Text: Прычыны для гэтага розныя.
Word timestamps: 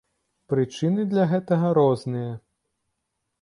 Прычыны 0.53 1.05
для 1.11 1.25
гэтага 1.33 1.67
розныя. 1.79 2.33